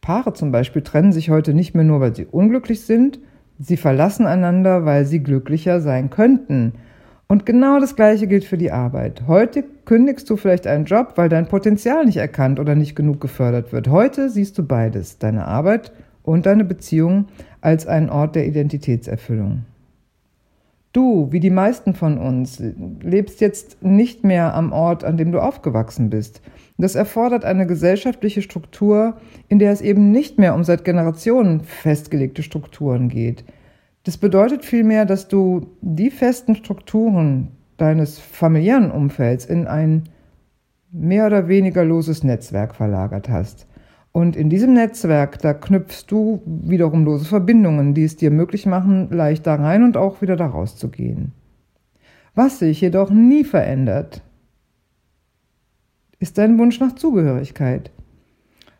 Paare 0.00 0.32
zum 0.32 0.52
Beispiel 0.52 0.82
trennen 0.82 1.10
sich 1.10 1.28
heute 1.28 1.54
nicht 1.54 1.74
mehr 1.74 1.82
nur, 1.82 1.98
weil 1.98 2.14
sie 2.14 2.24
unglücklich 2.24 2.82
sind, 2.82 3.18
sie 3.58 3.76
verlassen 3.76 4.26
einander, 4.26 4.84
weil 4.84 5.06
sie 5.06 5.24
glücklicher 5.24 5.80
sein 5.80 6.08
könnten. 6.08 6.74
Und 7.26 7.46
genau 7.46 7.80
das 7.80 7.96
Gleiche 7.96 8.28
gilt 8.28 8.44
für 8.44 8.56
die 8.56 8.70
Arbeit. 8.70 9.24
Heute 9.26 9.64
kündigst 9.86 10.30
du 10.30 10.36
vielleicht 10.36 10.68
einen 10.68 10.84
Job, 10.84 11.14
weil 11.16 11.28
dein 11.28 11.48
Potenzial 11.48 12.04
nicht 12.04 12.18
erkannt 12.18 12.60
oder 12.60 12.76
nicht 12.76 12.94
genug 12.94 13.20
gefördert 13.20 13.72
wird. 13.72 13.88
Heute 13.88 14.30
siehst 14.30 14.56
du 14.56 14.64
beides, 14.64 15.18
deine 15.18 15.48
Arbeit 15.48 15.90
und 16.22 16.46
deine 16.46 16.64
Beziehung 16.64 17.26
als 17.60 17.88
einen 17.88 18.08
Ort 18.08 18.36
der 18.36 18.46
Identitätserfüllung. 18.46 19.64
Du, 20.94 21.26
wie 21.32 21.40
die 21.40 21.50
meisten 21.50 21.92
von 21.92 22.18
uns, 22.18 22.62
lebst 23.02 23.40
jetzt 23.40 23.82
nicht 23.82 24.22
mehr 24.22 24.54
am 24.54 24.70
Ort, 24.72 25.02
an 25.02 25.16
dem 25.16 25.32
du 25.32 25.40
aufgewachsen 25.40 26.08
bist. 26.08 26.40
Das 26.78 26.94
erfordert 26.94 27.44
eine 27.44 27.66
gesellschaftliche 27.66 28.42
Struktur, 28.42 29.16
in 29.48 29.58
der 29.58 29.72
es 29.72 29.80
eben 29.80 30.12
nicht 30.12 30.38
mehr 30.38 30.54
um 30.54 30.62
seit 30.62 30.84
Generationen 30.84 31.62
festgelegte 31.62 32.44
Strukturen 32.44 33.08
geht. 33.08 33.44
Das 34.04 34.18
bedeutet 34.18 34.64
vielmehr, 34.64 35.04
dass 35.04 35.26
du 35.26 35.66
die 35.80 36.10
festen 36.10 36.54
Strukturen 36.54 37.48
deines 37.76 38.20
familiären 38.20 38.92
Umfelds 38.92 39.46
in 39.46 39.66
ein 39.66 40.04
mehr 40.92 41.26
oder 41.26 41.48
weniger 41.48 41.84
loses 41.84 42.22
Netzwerk 42.22 42.72
verlagert 42.76 43.28
hast. 43.28 43.66
Und 44.16 44.36
in 44.36 44.48
diesem 44.48 44.74
Netzwerk, 44.74 45.40
da 45.40 45.54
knüpfst 45.54 46.04
du 46.06 46.40
wiederum 46.46 47.04
lose 47.04 47.24
Verbindungen, 47.24 47.94
die 47.94 48.04
es 48.04 48.14
dir 48.14 48.30
möglich 48.30 48.64
machen, 48.64 49.08
leicht 49.10 49.44
da 49.44 49.56
rein 49.56 49.82
und 49.82 49.96
auch 49.96 50.22
wieder 50.22 50.36
da 50.36 50.46
rauszugehen. 50.46 51.32
Was 52.36 52.60
sich 52.60 52.80
jedoch 52.80 53.10
nie 53.10 53.42
verändert, 53.42 54.22
ist 56.20 56.38
dein 56.38 56.56
Wunsch 56.60 56.78
nach 56.78 56.94
Zugehörigkeit. 56.94 57.90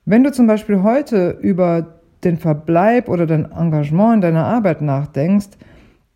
Wenn 0.04 0.22
du 0.22 0.30
zum 0.30 0.46
Beispiel 0.46 0.84
heute 0.84 1.30
über 1.42 1.98
den 2.22 2.36
Verbleib 2.36 3.08
oder 3.08 3.26
dein 3.26 3.50
Engagement 3.50 4.14
in 4.14 4.20
deiner 4.20 4.46
Arbeit 4.46 4.82
nachdenkst, 4.82 5.58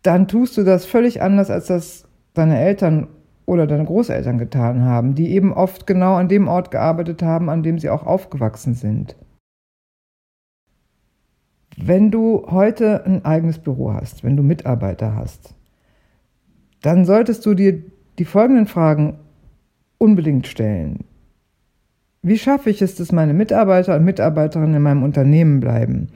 dann 0.01 0.29
tust 0.29 0.55
du 0.55 0.63
das 0.63 0.85
völlig 0.85 1.21
anders, 1.21 1.49
als 1.49 1.67
das 1.67 2.07
deine 2.33 2.57
Eltern 2.57 3.09
oder 3.49 3.65
deine 3.65 3.85
Großeltern 3.85 4.37
getan 4.37 4.83
haben, 4.83 5.15
die 5.15 5.31
eben 5.31 5.51
oft 5.53 5.87
genau 5.87 6.13
an 6.13 6.27
dem 6.27 6.47
Ort 6.47 6.69
gearbeitet 6.69 7.23
haben, 7.23 7.49
an 7.49 7.63
dem 7.63 7.79
sie 7.79 7.89
auch 7.89 8.05
aufgewachsen 8.05 8.75
sind. 8.75 9.15
Wenn 11.75 12.11
du 12.11 12.45
heute 12.51 13.05
ein 13.05 13.25
eigenes 13.25 13.57
Büro 13.57 13.93
hast, 13.93 14.23
wenn 14.23 14.37
du 14.37 14.43
Mitarbeiter 14.43 15.15
hast, 15.15 15.55
dann 16.81 17.05
solltest 17.05 17.45
du 17.45 17.55
dir 17.55 17.81
die 18.19 18.25
folgenden 18.25 18.67
Fragen 18.67 19.17
unbedingt 19.97 20.45
stellen. 20.45 21.05
Wie 22.21 22.37
schaffe 22.37 22.69
ich 22.69 22.81
es, 22.81 22.95
dass 22.95 23.11
meine 23.11 23.33
Mitarbeiter 23.33 23.95
und 23.95 24.05
Mitarbeiterinnen 24.05 24.75
in 24.75 24.81
meinem 24.81 25.03
Unternehmen 25.03 25.59
bleiben? 25.59 26.07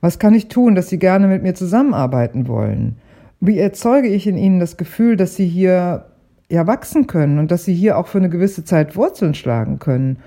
Was 0.00 0.18
kann 0.18 0.34
ich 0.34 0.48
tun, 0.48 0.74
dass 0.74 0.88
sie 0.88 0.98
gerne 0.98 1.28
mit 1.28 1.42
mir 1.42 1.54
zusammenarbeiten 1.54 2.46
wollen? 2.46 2.96
Wie 3.40 3.58
erzeuge 3.58 4.08
ich 4.08 4.26
in 4.26 4.36
ihnen 4.36 4.60
das 4.60 4.76
Gefühl, 4.76 5.16
dass 5.16 5.36
sie 5.36 5.46
hier 5.46 6.06
ja 6.48 6.66
wachsen 6.66 7.06
können 7.06 7.38
und 7.38 7.50
dass 7.50 7.64
sie 7.64 7.74
hier 7.74 7.98
auch 7.98 8.06
für 8.06 8.18
eine 8.18 8.30
gewisse 8.30 8.64
Zeit 8.64 8.96
Wurzeln 8.96 9.34
schlagen 9.34 9.78
können. 9.78 10.18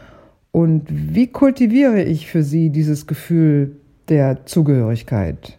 Und 0.51 0.85
wie 0.89 1.27
kultiviere 1.27 2.01
ich 2.01 2.27
für 2.27 2.43
sie 2.43 2.69
dieses 2.69 3.07
Gefühl 3.07 3.77
der 4.09 4.45
Zugehörigkeit? 4.45 5.57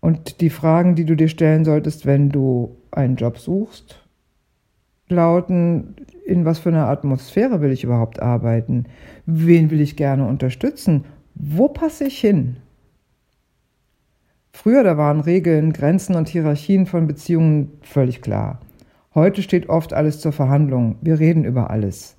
Und 0.00 0.40
die 0.40 0.50
Fragen, 0.50 0.94
die 0.94 1.04
du 1.04 1.16
dir 1.16 1.28
stellen 1.28 1.64
solltest, 1.64 2.06
wenn 2.06 2.30
du 2.30 2.76
einen 2.90 3.16
Job 3.16 3.38
suchst, 3.38 4.04
lauten, 5.08 5.96
in 6.24 6.44
was 6.44 6.58
für 6.58 6.68
einer 6.68 6.88
Atmosphäre 6.88 7.60
will 7.60 7.72
ich 7.72 7.84
überhaupt 7.84 8.20
arbeiten? 8.20 8.84
Wen 9.26 9.70
will 9.70 9.80
ich 9.80 9.96
gerne 9.96 10.26
unterstützen? 10.26 11.04
Wo 11.34 11.68
passe 11.68 12.04
ich 12.04 12.18
hin? 12.18 12.56
Früher, 14.52 14.82
da 14.82 14.96
waren 14.96 15.20
Regeln, 15.20 15.72
Grenzen 15.72 16.16
und 16.16 16.28
Hierarchien 16.28 16.86
von 16.86 17.06
Beziehungen 17.06 17.72
völlig 17.82 18.22
klar. 18.22 18.60
Heute 19.18 19.42
steht 19.42 19.68
oft 19.68 19.94
alles 19.94 20.20
zur 20.20 20.30
Verhandlung. 20.30 20.94
Wir 21.00 21.18
reden 21.18 21.44
über 21.44 21.70
alles. 21.70 22.16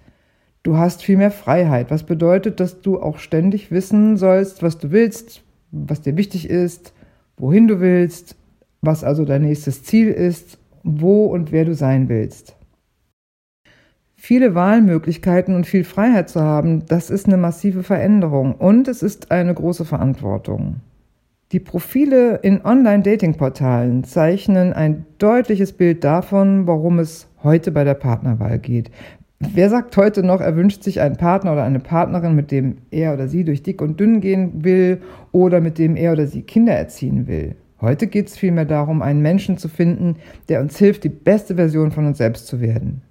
Du 0.64 0.76
hast 0.76 1.02
viel 1.02 1.16
mehr 1.16 1.32
Freiheit, 1.32 1.92
was 1.92 2.04
bedeutet, 2.04 2.60
dass 2.60 2.82
du 2.82 3.02
auch 3.02 3.20
ständig 3.20 3.72
wissen 3.72 4.18
sollst, 4.18 4.62
was 4.64 4.80
du 4.80 4.92
willst, 4.92 5.42
was 5.72 6.02
dir 6.02 6.18
wichtig 6.18 6.50
ist, 6.50 6.94
wohin 7.38 7.70
du 7.70 7.80
willst, 7.80 8.36
was 8.82 9.06
also 9.06 9.24
dein 9.24 9.44
nächstes 9.44 9.82
Ziel 9.84 10.10
ist, 10.10 10.60
wo 10.84 11.28
und 11.28 11.54
wer 11.54 11.64
du 11.64 11.74
sein 11.74 12.10
willst. 12.10 12.58
Viele 14.18 14.54
Wahlmöglichkeiten 14.54 15.56
und 15.56 15.68
viel 15.68 15.86
Freiheit 15.86 16.30
zu 16.30 16.42
haben, 16.42 16.86
das 16.86 17.10
ist 17.10 17.28
eine 17.28 17.38
massive 17.38 17.82
Veränderung 17.82 18.56
und 18.56 18.90
es 18.90 19.04
ist 19.04 19.32
eine 19.32 19.54
große 19.54 19.86
Verantwortung. 19.86 20.82
Die 21.52 21.60
Profile 21.60 22.36
in 22.44 22.64
Online-Dating-Portalen 22.64 24.04
zeichnen 24.04 24.72
ein 24.72 25.08
deutliches 25.18 25.74
Bild 25.74 26.04
davon, 26.04 26.68
worum 26.68 27.00
es 27.00 27.28
heute 27.42 27.72
bei 27.72 27.84
der 27.84 27.96
Partnerwahl 27.96 28.60
geht. 28.60 28.92
Wer 29.40 29.72
sagt 29.72 29.98
heute 29.98 30.22
noch, 30.22 30.42
er 30.42 30.56
wünscht 30.56 30.84
sich 30.84 31.02
einen 31.02 31.18
Partner 31.18 31.54
oder 31.54 31.64
eine 31.64 31.80
Partnerin, 31.80 32.36
mit 32.36 32.52
dem 32.52 32.78
er 32.92 33.16
oder 33.16 33.28
sie 33.28 33.46
durch 33.46 33.64
dick 33.64 33.82
und 33.82 34.00
dünn 34.00 34.22
gehen 34.22 34.64
will 34.64 35.02
oder 35.32 35.60
mit 35.60 35.80
dem 35.80 35.96
er 35.96 36.12
oder 36.12 36.28
sie 36.28 36.44
Kinder 36.44 36.74
erziehen 36.74 37.26
will? 37.26 37.56
Heute 37.82 38.06
geht 38.06 38.28
es 38.28 38.38
vielmehr 38.38 38.66
darum, 38.66 39.02
einen 39.02 39.24
Menschen 39.24 39.58
zu 39.58 39.70
finden, 39.70 40.18
der 40.50 40.62
uns 40.62 40.78
hilft, 40.78 41.04
die 41.04 41.10
beste 41.10 41.56
Version 41.56 41.90
von 41.90 42.06
uns 42.06 42.20
selbst 42.20 42.46
zu 42.46 42.62
werden. 42.62 43.02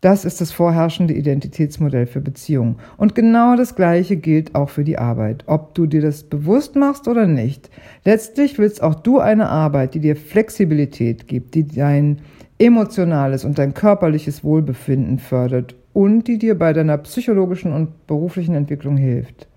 Das 0.00 0.24
ist 0.24 0.40
das 0.40 0.50
vorherrschende 0.50 1.12
Identitätsmodell 1.12 2.06
für 2.06 2.22
Beziehungen. 2.22 2.76
Und 2.96 3.14
genau 3.14 3.54
das 3.56 3.74
Gleiche 3.74 4.16
gilt 4.16 4.54
auch 4.54 4.70
für 4.70 4.84
die 4.84 4.98
Arbeit, 4.98 5.44
ob 5.46 5.74
du 5.74 5.84
dir 5.86 6.00
das 6.00 6.22
bewusst 6.22 6.74
machst 6.74 7.06
oder 7.06 7.26
nicht. 7.26 7.70
Letztlich 8.04 8.58
willst 8.58 8.82
auch 8.82 8.94
du 8.94 9.18
eine 9.18 9.50
Arbeit, 9.50 9.94
die 9.94 10.00
dir 10.00 10.16
Flexibilität 10.16 11.28
gibt, 11.28 11.54
die 11.54 11.66
dein 11.66 12.20
emotionales 12.58 13.44
und 13.44 13.58
dein 13.58 13.74
körperliches 13.74 14.42
Wohlbefinden 14.42 15.18
fördert 15.18 15.74
und 15.92 16.28
die 16.28 16.38
dir 16.38 16.58
bei 16.58 16.72
deiner 16.72 16.96
psychologischen 16.98 17.72
und 17.72 18.06
beruflichen 18.06 18.54
Entwicklung 18.54 18.96
hilft. 18.96 19.48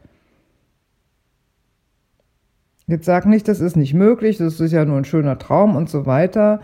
Jetzt 2.85 3.05
sag 3.05 3.25
nicht, 3.25 3.47
das 3.47 3.61
ist 3.61 3.77
nicht 3.77 3.93
möglich, 3.93 4.37
das 4.37 4.59
ist 4.59 4.73
ja 4.73 4.83
nur 4.83 4.97
ein 4.97 5.05
schöner 5.05 5.39
Traum 5.39 5.77
und 5.77 5.89
so 5.89 6.05
weiter. 6.05 6.59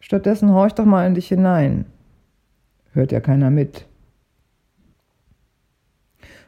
Stattdessen 0.00 0.50
horch 0.50 0.72
doch 0.72 0.86
mal 0.86 1.06
in 1.06 1.14
dich 1.14 1.28
hinein 1.28 1.84
hört 2.92 3.12
ja 3.12 3.20
keiner 3.20 3.50
mit. 3.50 3.86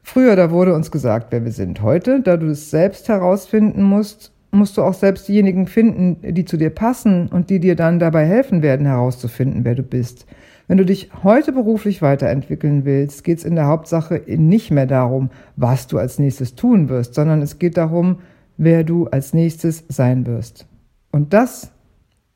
Früher, 0.03 0.37
da 0.37 0.51
wurde 0.51 0.75
uns 0.75 0.91
gesagt, 0.91 1.29
wer 1.31 1.45
wir 1.45 1.53
sind. 1.53 1.81
Heute, 1.81 2.21
da 2.21 2.37
du 2.37 2.49
es 2.49 2.71
selbst 2.71 3.09
herausfinden 3.09 3.83
musst, 3.83 4.33
musst 4.51 4.77
du 4.77 4.83
auch 4.83 4.95
selbst 4.95 5.27
diejenigen 5.29 5.67
finden, 5.67 6.19
die 6.35 6.45
zu 6.45 6.57
dir 6.57 6.71
passen 6.71 7.29
und 7.29 7.51
die 7.51 7.59
dir 7.59 7.75
dann 7.75 7.99
dabei 7.99 8.27
helfen 8.27 8.63
werden, 8.63 8.87
herauszufinden, 8.87 9.65
wer 9.65 9.75
du 9.75 9.83
bist. 9.83 10.27
Wenn 10.69 10.79
du 10.79 10.85
dich 10.85 11.11
heute 11.23 11.53
beruflich 11.53 12.01
weiterentwickeln 12.01 12.85
willst, 12.85 13.25
geht 13.25 13.39
es 13.39 13.45
in 13.45 13.55
der 13.55 13.67
Hauptsache 13.67 14.23
nicht 14.27 14.71
mehr 14.71 14.87
darum, 14.87 15.31
was 15.57 15.87
du 15.87 15.99
als 15.99 16.19
nächstes 16.19 16.55
tun 16.55 16.89
wirst, 16.89 17.15
sondern 17.15 17.43
es 17.43 17.59
geht 17.59 17.77
darum, 17.77 18.19
wer 18.57 18.85
du 18.85 19.07
als 19.07 19.35
nächstes 19.35 19.85
sein 19.89 20.27
wirst. 20.27 20.67
Und 21.11 21.33
das, 21.33 21.73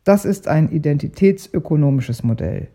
das 0.04 0.24
ist 0.24 0.48
ein 0.48 0.70
identitätsökonomisches 0.70 2.22
Modell. 2.22 2.68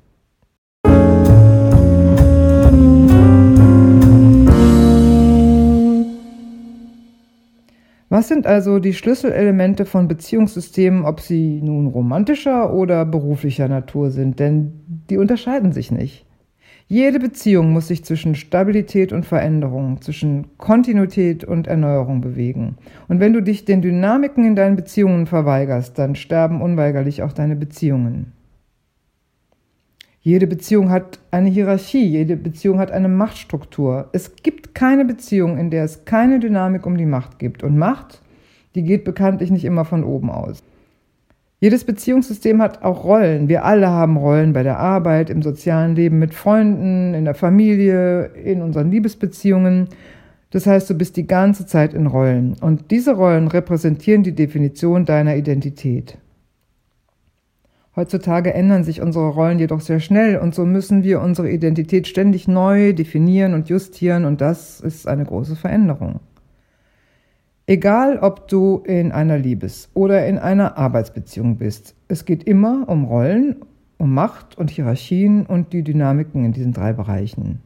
Was 8.14 8.28
sind 8.28 8.46
also 8.46 8.78
die 8.78 8.94
Schlüsselelemente 8.94 9.86
von 9.86 10.08
Beziehungssystemen, 10.08 11.04
ob 11.04 11.20
sie 11.20 11.60
nun 11.64 11.88
romantischer 11.88 12.72
oder 12.72 13.06
beruflicher 13.06 13.68
Natur 13.68 14.12
sind? 14.12 14.40
Denn 14.40 14.72
die 15.10 15.18
unterscheiden 15.18 15.72
sich 15.72 15.92
nicht. 15.92 16.24
Jede 16.88 17.20
Beziehung 17.20 17.74
muss 17.74 17.88
sich 17.88 18.06
zwischen 18.06 18.36
Stabilität 18.36 19.14
und 19.14 19.26
Veränderung, 19.26 20.00
zwischen 20.04 20.46
Kontinuität 20.60 21.44
und 21.44 21.66
Erneuerung 21.66 22.22
bewegen. 22.22 22.76
Und 23.08 23.20
wenn 23.20 23.34
du 23.34 23.42
dich 23.42 23.66
den 23.66 23.82
Dynamiken 23.82 24.46
in 24.46 24.56
deinen 24.56 24.76
Beziehungen 24.76 25.26
verweigerst, 25.26 25.98
dann 25.98 26.14
sterben 26.14 26.62
unweigerlich 26.62 27.24
auch 27.24 27.34
deine 27.34 27.56
Beziehungen. 27.56 28.34
Jede 30.26 30.48
Beziehung 30.48 30.90
hat 30.90 31.20
eine 31.32 31.50
Hierarchie, 31.50 32.06
jede 32.06 32.38
Beziehung 32.38 32.80
hat 32.80 32.92
eine 32.92 33.10
Machtstruktur. 33.10 34.08
Es 34.14 34.38
gibt 34.38 34.74
keine 34.74 35.04
Beziehung, 35.04 35.58
in 35.58 35.70
der 35.70 35.84
es 35.84 36.06
keine 36.06 36.40
Dynamik 36.40 36.86
um 36.86 36.96
die 36.96 37.06
Macht 37.06 37.40
gibt. 37.40 37.62
Und 37.62 37.78
Macht, 37.78 38.22
die 38.74 38.84
geht 38.84 39.04
bekanntlich 39.04 39.52
nicht 39.52 39.66
immer 39.66 39.84
von 39.84 40.06
oben 40.06 40.32
aus. 40.32 40.64
Jedes 41.60 41.84
Beziehungssystem 41.84 42.62
hat 42.62 42.84
auch 42.84 43.04
Rollen. 43.04 43.50
Wir 43.50 43.66
alle 43.66 43.90
haben 43.90 44.16
Rollen 44.16 44.54
bei 44.54 44.64
der 44.64 44.80
Arbeit, 44.80 45.30
im 45.30 45.42
sozialen 45.42 45.94
Leben 45.94 46.20
mit 46.20 46.34
Freunden, 46.34 47.14
in 47.14 47.26
der 47.26 47.36
Familie, 47.36 48.28
in 48.28 48.62
unseren 48.62 48.92
Liebesbeziehungen. 48.92 49.90
Das 50.52 50.66
heißt, 50.66 50.90
du 50.90 50.94
bist 50.94 51.18
die 51.18 51.28
ganze 51.28 51.66
Zeit 51.66 51.94
in 51.94 52.08
Rollen 52.08 52.56
und 52.62 52.92
diese 52.92 53.14
Rollen 53.16 53.50
repräsentieren 53.50 54.24
die 54.24 54.36
Definition 54.36 55.04
deiner 55.04 55.36
Identität. 55.36 56.18
Heutzutage 57.96 58.54
ändern 58.54 58.84
sich 58.84 59.02
unsere 59.02 59.30
Rollen 59.30 59.60
jedoch 59.60 59.82
sehr 59.82 60.00
schnell 60.00 60.38
und 60.38 60.56
so 60.56 60.66
müssen 60.66 61.04
wir 61.04 61.22
unsere 61.22 61.52
Identität 61.52 62.08
ständig 62.08 62.48
neu 62.48 62.94
definieren 62.94 63.54
und 63.54 63.70
justieren 63.70 64.26
und 64.26 64.42
das 64.42 64.80
ist 64.82 65.08
eine 65.08 65.26
große 65.26 65.56
Veränderung. 65.56 66.20
Egal, 67.68 68.18
ob 68.18 68.48
du 68.48 68.84
in 68.86 69.12
einer 69.12 69.38
Liebes- 69.38 69.90
oder 69.94 70.26
in 70.26 70.38
einer 70.40 70.78
Arbeitsbeziehung 70.78 71.58
bist, 71.58 71.96
es 72.08 72.26
geht 72.26 72.44
immer 72.44 72.90
um 72.90 73.06
Rollen, 73.06 73.58
um 73.98 74.14
Macht 74.14 74.58
und 74.58 74.72
Hierarchien 74.72 75.46
und 75.46 75.72
die 75.72 75.84
Dynamiken 75.84 76.44
in 76.44 76.52
diesen 76.52 76.74
drei 76.74 76.94
Bereichen. 76.94 77.62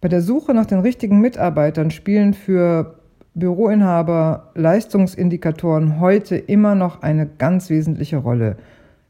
Bei 0.00 0.08
der 0.08 0.22
Suche 0.22 0.54
nach 0.54 0.66
den 0.66 0.78
richtigen 0.78 1.20
Mitarbeitern 1.20 1.90
spielen 1.90 2.32
für 2.32 3.00
Büroinhaber 3.34 4.52
Leistungsindikatoren 4.54 5.98
heute 5.98 6.36
immer 6.36 6.76
noch 6.76 7.02
eine 7.02 7.26
ganz 7.26 7.68
wesentliche 7.68 8.18
Rolle. 8.18 8.56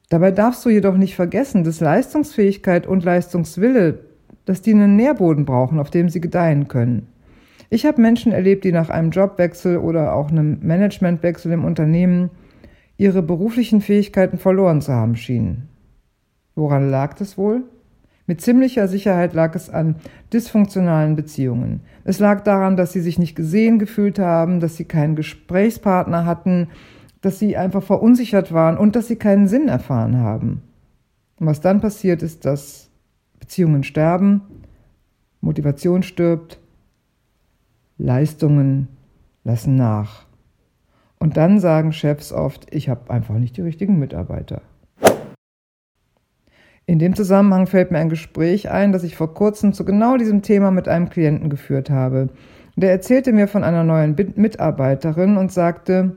Dabei 0.08 0.30
darfst 0.30 0.64
du 0.64 0.70
jedoch 0.70 0.96
nicht 0.96 1.14
vergessen, 1.14 1.62
dass 1.62 1.80
Leistungsfähigkeit 1.80 2.86
und 2.86 3.04
Leistungswille, 3.04 3.98
dass 4.46 4.62
die 4.62 4.72
einen 4.72 4.96
Nährboden 4.96 5.44
brauchen, 5.44 5.78
auf 5.78 5.90
dem 5.90 6.08
sie 6.08 6.22
gedeihen 6.22 6.68
können. 6.68 7.08
Ich 7.68 7.84
habe 7.84 8.00
Menschen 8.00 8.32
erlebt, 8.32 8.64
die 8.64 8.72
nach 8.72 8.88
einem 8.88 9.10
Jobwechsel 9.10 9.76
oder 9.76 10.14
auch 10.14 10.30
einem 10.30 10.58
Managementwechsel 10.62 11.52
im 11.52 11.64
Unternehmen 11.64 12.30
ihre 12.96 13.22
beruflichen 13.22 13.82
Fähigkeiten 13.82 14.38
verloren 14.38 14.80
zu 14.80 14.92
haben 14.92 15.16
schienen. 15.16 15.68
Woran 16.54 16.90
lag 16.90 17.14
das 17.14 17.36
wohl? 17.36 17.64
Mit 18.26 18.40
ziemlicher 18.40 18.88
Sicherheit 18.88 19.34
lag 19.34 19.54
es 19.54 19.68
an 19.68 19.96
dysfunktionalen 20.32 21.14
Beziehungen. 21.14 21.80
Es 22.04 22.18
lag 22.18 22.40
daran, 22.42 22.76
dass 22.76 22.92
sie 22.92 23.00
sich 23.00 23.18
nicht 23.18 23.36
gesehen 23.36 23.78
gefühlt 23.78 24.18
haben, 24.18 24.60
dass 24.60 24.76
sie 24.76 24.86
keinen 24.86 25.14
Gesprächspartner 25.14 26.24
hatten, 26.24 26.68
dass 27.20 27.38
sie 27.38 27.56
einfach 27.56 27.82
verunsichert 27.82 28.52
waren 28.52 28.78
und 28.78 28.96
dass 28.96 29.08
sie 29.08 29.16
keinen 29.16 29.46
Sinn 29.46 29.68
erfahren 29.68 30.18
haben. 30.18 30.62
Und 31.38 31.46
was 31.46 31.60
dann 31.60 31.80
passiert 31.80 32.22
ist, 32.22 32.46
dass 32.46 32.90
Beziehungen 33.40 33.82
sterben, 33.82 34.40
Motivation 35.40 36.02
stirbt, 36.02 36.60
Leistungen 37.98 38.88
lassen 39.44 39.76
nach. 39.76 40.24
Und 41.18 41.36
dann 41.36 41.60
sagen 41.60 41.92
Chefs 41.92 42.32
oft, 42.32 42.74
ich 42.74 42.88
habe 42.88 43.10
einfach 43.10 43.36
nicht 43.36 43.56
die 43.56 43.62
richtigen 43.62 43.98
Mitarbeiter. 43.98 44.62
In 46.86 46.98
dem 46.98 47.16
Zusammenhang 47.16 47.66
fällt 47.66 47.90
mir 47.90 47.98
ein 47.98 48.10
Gespräch 48.10 48.70
ein, 48.70 48.92
das 48.92 49.04
ich 49.04 49.16
vor 49.16 49.32
kurzem 49.32 49.72
zu 49.72 49.84
genau 49.84 50.16
diesem 50.16 50.42
Thema 50.42 50.70
mit 50.70 50.86
einem 50.86 51.08
Klienten 51.08 51.48
geführt 51.48 51.88
habe. 51.88 52.28
Der 52.76 52.90
erzählte 52.90 53.32
mir 53.32 53.48
von 53.48 53.64
einer 53.64 53.84
neuen 53.84 54.16
Mitarbeiterin 54.36 55.36
und 55.36 55.50
sagte, 55.50 56.16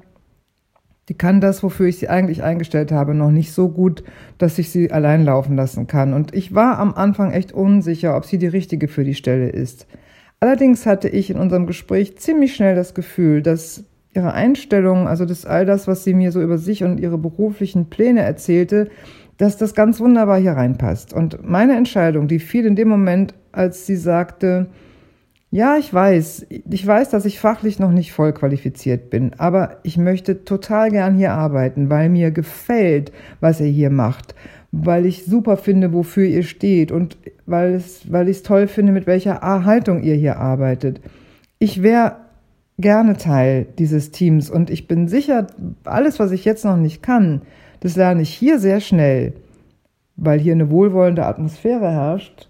die 1.08 1.14
kann 1.14 1.40
das, 1.40 1.64
wofür 1.64 1.88
ich 1.88 2.00
sie 2.00 2.10
eigentlich 2.10 2.44
eingestellt 2.44 2.92
habe, 2.92 3.14
noch 3.14 3.32
nicht 3.32 3.54
so 3.54 3.70
gut, 3.70 4.04
dass 4.38 4.60
ich 4.60 4.70
sie 4.70 4.92
allein 4.92 5.24
laufen 5.24 5.56
lassen 5.56 5.88
kann. 5.88 6.14
Und 6.14 6.36
ich 6.36 6.54
war 6.54 6.80
am 6.80 6.94
Anfang 6.94 7.32
echt 7.32 7.54
unsicher, 7.54 8.18
ob 8.18 8.26
sie 8.26 8.38
die 8.38 8.48
richtige 8.48 8.90
für 8.90 9.06
die 9.06 9.16
Stelle 9.16 9.48
ist. 9.48 9.88
Allerdings 10.42 10.86
hatte 10.86 11.08
ich 11.08 11.30
in 11.30 11.38
unserem 11.38 11.66
Gespräch 11.66 12.18
ziemlich 12.18 12.56
schnell 12.56 12.76
das 12.76 12.94
Gefühl, 12.94 13.42
dass 13.42 13.86
ihre 14.14 14.34
Einstellung, 14.34 15.08
also 15.08 15.24
das 15.24 15.46
all 15.46 15.66
das, 15.66 15.88
was 15.88 16.04
sie 16.04 16.14
mir 16.14 16.32
so 16.32 16.42
über 16.42 16.58
sich 16.58 16.84
und 16.84 17.00
ihre 17.00 17.18
beruflichen 17.18 17.90
Pläne 17.90 18.22
erzählte, 18.22 18.90
dass 19.38 19.58
das 19.58 19.74
ganz 19.74 20.00
wunderbar 20.00 20.40
hier 20.40 20.54
reinpasst. 20.54 21.14
Und 21.14 21.48
meine 21.48 21.76
Entscheidung, 21.76 22.28
die 22.28 22.40
fiel 22.40 22.66
in 22.66 22.76
dem 22.76 22.90
Moment, 22.90 23.34
als 23.52 23.86
sie 23.86 23.96
sagte, 23.96 24.68
ja, 25.50 25.78
ich 25.78 25.94
weiß, 25.94 26.48
ich 26.50 26.86
weiß, 26.86 27.10
dass 27.10 27.26
ich 27.26 27.40
fachlich 27.40 27.80
noch 27.80 27.92
nicht 27.92 28.12
voll 28.12 28.34
qualifiziert 28.34 29.10
bin, 29.10 29.32
aber 29.38 29.78
ich 29.84 29.98
möchte 29.98 30.44
total 30.44 30.92
gern 30.92 31.16
hier 31.16 31.32
arbeiten, 31.32 31.90
weil 31.90 32.10
mir 32.10 32.32
gefällt, 32.32 33.14
was 33.40 33.62
ihr 33.62 33.68
hier 33.68 33.90
macht, 33.90 34.36
weil 34.74 35.06
ich 35.06 35.24
super 35.24 35.56
finde, 35.56 35.94
wofür 35.94 36.26
ihr 36.26 36.44
steht 36.44 36.92
und 36.92 37.18
weil 37.46 37.76
es, 37.76 38.12
weil 38.12 38.28
ich 38.28 38.38
es 38.38 38.44
toll 38.44 38.68
finde, 38.68 38.92
mit 38.92 39.08
welcher 39.08 39.42
Haltung 39.42 40.04
ihr 40.04 40.16
hier 40.16 40.38
arbeitet. 40.38 41.00
Ich 41.60 41.82
wäre 41.82 42.18
gerne 42.78 43.16
Teil 43.16 43.68
dieses 43.80 44.12
Teams 44.12 44.50
und 44.50 44.70
ich 44.70 44.88
bin 44.88 45.08
sicher, 45.08 45.48
alles, 45.86 46.20
was 46.20 46.32
ich 46.32 46.44
jetzt 46.44 46.66
noch 46.66 46.78
nicht 46.78 47.02
kann, 47.02 47.42
das 47.80 47.96
lerne 47.96 48.22
ich 48.22 48.34
hier 48.34 48.60
sehr 48.60 48.80
schnell, 48.80 49.34
weil 50.16 50.40
hier 50.40 50.54
eine 50.54 50.70
wohlwollende 50.70 51.26
Atmosphäre 51.26 51.92
herrscht, 51.92 52.50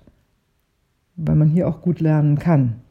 weil 1.16 1.36
man 1.36 1.50
hier 1.50 1.68
auch 1.68 1.82
gut 1.82 2.00
lernen 2.00 2.40
kann. 2.40 2.82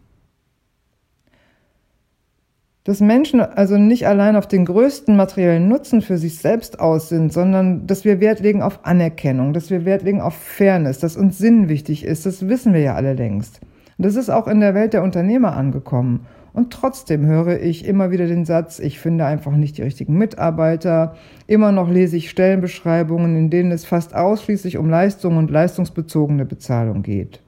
Dass 2.85 3.01
Menschen 3.01 3.40
also 3.40 3.79
nicht 3.79 4.07
allein 4.07 4.37
auf 4.37 4.46
den 4.46 4.64
größten 4.64 5.16
materiellen 5.16 5.66
Nutzen 5.66 6.03
für 6.03 6.18
sich 6.18 6.38
selbst 6.38 6.79
aus 6.79 7.09
sind, 7.09 7.33
sondern 7.33 7.88
dass 7.88 8.05
wir 8.05 8.20
Wert 8.20 8.38
legen 8.38 8.62
auf 8.62 8.87
Anerkennung, 8.87 9.53
dass 9.53 9.70
wir 9.70 9.85
Wert 9.85 10.03
legen 10.03 10.20
auf 10.20 10.35
Fairness, 10.35 11.01
dass 11.01 11.16
uns 11.16 11.37
Sinn 11.37 11.68
wichtig 11.68 12.05
ist, 12.05 12.27
das 12.27 12.49
wissen 12.49 12.72
wir 12.75 12.81
ja 12.81 12.94
alle 12.94 13.14
längst. 13.14 13.61
Und 13.98 14.04
das 14.04 14.16
ist 14.16 14.30
auch 14.30 14.46
in 14.46 14.61
der 14.61 14.74
Welt 14.74 14.92
der 14.92 15.02
Unternehmer 15.02 15.56
angekommen. 15.56 16.26
Und 16.52 16.72
trotzdem 16.72 17.26
höre 17.26 17.61
ich 17.61 17.85
immer 17.85 18.11
wieder 18.11 18.26
den 18.26 18.46
Satz, 18.46 18.78
ich 18.78 18.98
finde 18.98 19.26
einfach 19.26 19.52
nicht 19.52 19.76
die 19.76 19.82
richtigen 19.82 20.16
Mitarbeiter. 20.16 21.14
Immer 21.46 21.70
noch 21.70 21.90
lese 21.90 22.16
ich 22.16 22.30
Stellenbeschreibungen, 22.30 23.37
in 23.37 23.50
denen 23.50 23.72
es 23.72 23.85
fast 23.85 24.14
ausschließlich 24.14 24.78
um 24.78 24.88
Leistung 24.88 25.37
und 25.37 25.50
leistungsbezogene 25.50 26.46
Bezahlung 26.46 27.02
geht. 27.02 27.42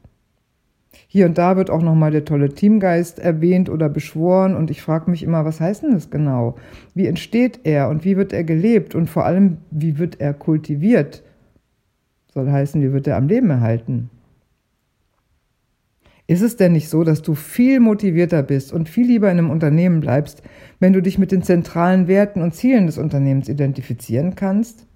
Hier 1.06 1.24
und 1.24 1.38
da 1.38 1.56
wird 1.56 1.70
auch 1.70 1.80
nochmal 1.80 2.10
der 2.10 2.26
tolle 2.26 2.50
Teamgeist 2.50 3.18
erwähnt 3.18 3.70
oder 3.70 3.88
beschworen 3.88 4.54
und 4.54 4.70
ich 4.70 4.82
frage 4.82 5.10
mich 5.10 5.22
immer, 5.22 5.46
was 5.46 5.58
heißt 5.58 5.84
denn 5.84 5.92
das 5.92 6.10
genau? 6.10 6.56
Wie 6.94 7.06
entsteht 7.06 7.60
er 7.64 7.88
und 7.88 8.04
wie 8.04 8.18
wird 8.18 8.34
er 8.34 8.44
gelebt 8.44 8.94
und 8.94 9.08
vor 9.08 9.24
allem, 9.24 9.56
wie 9.70 9.98
wird 9.98 10.20
er 10.20 10.34
kultiviert? 10.34 11.22
Soll 12.34 12.50
heißen, 12.50 12.82
wie 12.82 12.92
wird 12.92 13.06
er 13.06 13.16
am 13.16 13.26
Leben 13.26 13.48
erhalten? 13.48 14.10
Ist 16.30 16.42
es 16.42 16.56
denn 16.56 16.72
nicht 16.72 16.90
so, 16.90 17.04
dass 17.04 17.22
du 17.22 17.34
viel 17.34 17.80
motivierter 17.80 18.42
bist 18.42 18.70
und 18.70 18.90
viel 18.90 19.06
lieber 19.06 19.30
in 19.30 19.38
einem 19.38 19.50
Unternehmen 19.50 20.00
bleibst, 20.00 20.42
wenn 20.78 20.92
du 20.92 21.00
dich 21.00 21.18
mit 21.18 21.32
den 21.32 21.42
zentralen 21.42 22.06
Werten 22.06 22.42
und 22.42 22.54
Zielen 22.54 22.86
des 22.86 22.98
Unternehmens 22.98 23.48
identifizieren 23.48 24.34
kannst? 24.34 24.86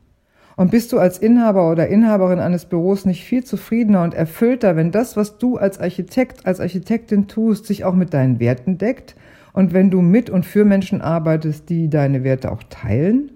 Und 0.57 0.71
bist 0.71 0.93
du 0.93 0.99
als 0.99 1.17
Inhaber 1.17 1.71
oder 1.71 1.89
Inhaberin 1.89 2.39
eines 2.39 2.67
Büros 2.67 3.07
nicht 3.07 3.25
viel 3.25 3.45
zufriedener 3.45 4.03
und 4.03 4.13
erfüllter, 4.13 4.77
wenn 4.77 4.91
das, 4.91 5.17
was 5.17 5.39
du 5.39 5.57
als 5.57 5.81
Architekt, 5.81 6.45
als 6.45 6.61
Architektin 6.61 7.29
tust, 7.29 7.65
sich 7.65 7.85
auch 7.85 7.95
mit 7.95 8.13
deinen 8.13 8.39
Werten 8.39 8.77
deckt? 8.77 9.17
Und 9.55 9.73
wenn 9.73 9.91
du 9.91 10.03
mit 10.03 10.29
und 10.29 10.45
für 10.45 10.67
Menschen 10.67 11.01
arbeitest, 11.01 11.71
die 11.71 11.89
deine 11.89 12.25
Werte 12.25 12.53
auch 12.53 12.63
teilen? 12.69 13.31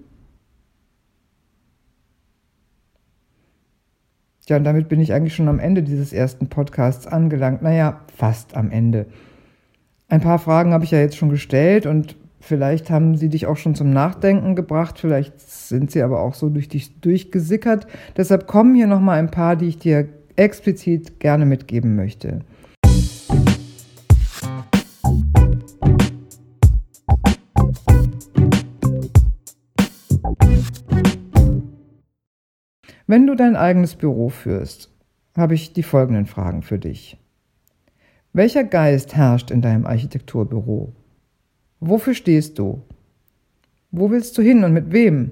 Ja, 4.47 4.55
und 4.55 4.63
damit 4.63 4.87
bin 4.87 5.01
ich 5.01 5.13
eigentlich 5.13 5.35
schon 5.35 5.49
am 5.49 5.59
Ende 5.59 5.83
dieses 5.83 6.13
ersten 6.13 6.47
Podcasts 6.47 7.05
angelangt. 7.05 7.61
Naja, 7.61 8.01
fast 8.15 8.55
am 8.55 8.71
Ende. 8.71 9.05
Ein 10.07 10.21
paar 10.21 10.39
Fragen 10.39 10.71
habe 10.71 10.85
ich 10.85 10.91
ja 10.91 10.99
jetzt 10.99 11.17
schon 11.17 11.29
gestellt 11.29 11.85
und 11.85 12.15
vielleicht 12.39 12.89
haben 12.89 13.17
sie 13.17 13.27
dich 13.27 13.45
auch 13.45 13.57
schon 13.57 13.75
zum 13.75 13.89
Nachdenken 13.91 14.55
gebracht, 14.55 14.99
vielleicht 14.99 15.39
sind 15.41 15.91
sie 15.91 16.01
aber 16.01 16.21
auch 16.21 16.33
so 16.33 16.47
durch 16.47 16.69
dich 16.69 17.01
durchgesickert. 17.01 17.87
Deshalb 18.15 18.47
kommen 18.47 18.73
hier 18.73 18.87
nochmal 18.87 19.19
ein 19.19 19.31
paar, 19.31 19.57
die 19.57 19.67
ich 19.67 19.79
dir 19.79 20.07
explizit 20.37 21.19
gerne 21.19 21.45
mitgeben 21.45 21.97
möchte. 21.97 22.39
Wenn 33.09 33.25
du 33.25 33.35
dein 33.35 33.55
eigenes 33.55 33.95
Büro 33.95 34.27
führst, 34.27 34.93
habe 35.37 35.53
ich 35.53 35.71
die 35.71 35.83
folgenden 35.83 36.25
Fragen 36.25 36.61
für 36.61 36.77
dich. 36.77 37.17
Welcher 38.33 38.65
Geist 38.65 39.15
herrscht 39.15 39.49
in 39.49 39.61
deinem 39.61 39.85
Architekturbüro? 39.85 40.91
Wofür 41.79 42.13
stehst 42.13 42.59
du? 42.59 42.83
Wo 43.91 44.11
willst 44.11 44.37
du 44.37 44.41
hin 44.41 44.65
und 44.65 44.73
mit 44.73 44.91
wem? 44.91 45.31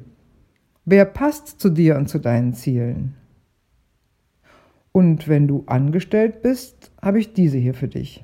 Wer 0.85 1.03
passt 1.03 1.59
zu 1.59 1.69
dir 1.69 1.97
und 1.97 2.07
zu 2.07 2.19
deinen 2.19 2.53
Zielen? 2.53 3.15
Und 4.93 5.27
wenn 5.27 5.45
du 5.45 5.63
angestellt 5.65 6.41
bist, 6.41 6.91
habe 7.01 7.19
ich 7.19 7.33
diese 7.33 7.57
hier 7.57 7.73
für 7.73 7.89
dich. 7.89 8.23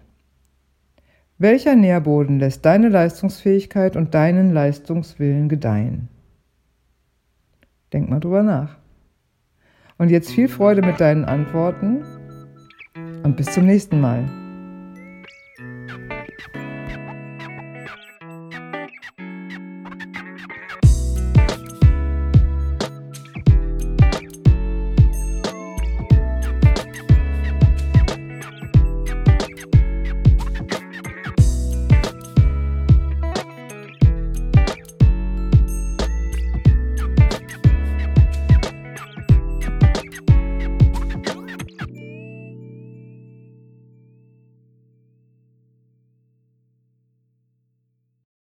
Welcher 1.38 1.76
Nährboden 1.76 2.40
lässt 2.40 2.64
deine 2.64 2.88
Leistungsfähigkeit 2.88 3.98
und 3.98 4.14
deinen 4.14 4.54
Leistungswillen 4.54 5.50
gedeihen? 5.50 6.08
Denk 7.92 8.10
mal 8.10 8.22
drüber 8.22 8.44
nach. 8.44 8.81
Und 10.02 10.10
jetzt 10.10 10.32
viel 10.32 10.48
Freude 10.48 10.82
mit 10.82 11.00
deinen 11.00 11.26
Antworten 11.26 12.04
und 13.22 13.38
bis 13.38 13.52
zum 13.54 13.68
nächsten 13.68 14.02
Mal. 14.02 14.28